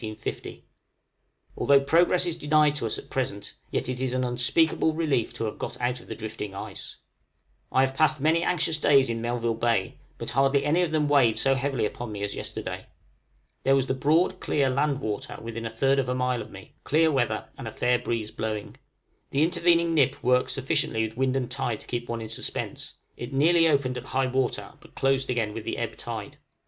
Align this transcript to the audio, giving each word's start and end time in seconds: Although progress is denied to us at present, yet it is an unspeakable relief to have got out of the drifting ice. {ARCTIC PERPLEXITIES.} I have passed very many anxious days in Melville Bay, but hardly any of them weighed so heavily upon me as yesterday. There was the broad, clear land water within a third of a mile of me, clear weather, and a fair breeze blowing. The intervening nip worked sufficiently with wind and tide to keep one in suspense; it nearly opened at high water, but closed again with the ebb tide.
Although 1.55 1.81
progress 1.81 2.25
is 2.25 2.35
denied 2.35 2.75
to 2.77 2.87
us 2.87 2.97
at 2.97 3.11
present, 3.11 3.53
yet 3.69 3.87
it 3.87 4.01
is 4.01 4.13
an 4.13 4.23
unspeakable 4.23 4.95
relief 4.95 5.31
to 5.35 5.43
have 5.45 5.59
got 5.59 5.79
out 5.79 5.99
of 5.99 6.07
the 6.07 6.15
drifting 6.15 6.55
ice. 6.55 6.95
{ARCTIC 7.71 7.71
PERPLEXITIES.} 7.71 7.73
I 7.73 7.81
have 7.81 7.93
passed 7.93 8.17
very 8.17 8.23
many 8.33 8.43
anxious 8.43 8.77
days 8.79 9.09
in 9.11 9.21
Melville 9.21 9.53
Bay, 9.53 9.99
but 10.17 10.31
hardly 10.31 10.65
any 10.65 10.81
of 10.81 10.91
them 10.91 11.07
weighed 11.07 11.37
so 11.37 11.53
heavily 11.53 11.85
upon 11.85 12.11
me 12.11 12.23
as 12.23 12.33
yesterday. 12.33 12.87
There 13.61 13.75
was 13.75 13.85
the 13.85 13.93
broad, 13.93 14.39
clear 14.39 14.71
land 14.71 15.01
water 15.01 15.37
within 15.39 15.67
a 15.67 15.69
third 15.69 15.99
of 15.99 16.09
a 16.09 16.15
mile 16.15 16.41
of 16.41 16.49
me, 16.49 16.73
clear 16.83 17.11
weather, 17.11 17.49
and 17.55 17.67
a 17.67 17.71
fair 17.71 17.99
breeze 17.99 18.31
blowing. 18.31 18.77
The 19.29 19.43
intervening 19.43 19.93
nip 19.93 20.23
worked 20.23 20.49
sufficiently 20.49 21.03
with 21.03 21.15
wind 21.15 21.35
and 21.35 21.51
tide 21.51 21.79
to 21.81 21.85
keep 21.85 22.09
one 22.09 22.21
in 22.23 22.29
suspense; 22.29 22.95
it 23.17 23.33
nearly 23.33 23.67
opened 23.67 23.99
at 23.99 24.05
high 24.05 24.25
water, 24.25 24.73
but 24.79 24.95
closed 24.95 25.29
again 25.29 25.53
with 25.53 25.63
the 25.63 25.77
ebb 25.77 25.95
tide. 25.95 26.39